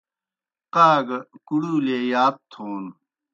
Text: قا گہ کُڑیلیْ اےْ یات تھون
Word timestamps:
قا 0.73 0.87
گہ 1.07 1.17
کُڑیلیْ 1.47 1.93
اےْ 1.97 2.05
یات 2.11 2.35
تھون 2.51 2.83